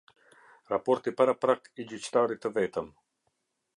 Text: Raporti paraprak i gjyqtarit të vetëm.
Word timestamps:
Raporti 0.71 1.13
paraprak 1.19 1.69
i 1.83 1.85
gjyqtarit 1.91 2.43
të 2.47 2.53
vetëm. 2.57 2.91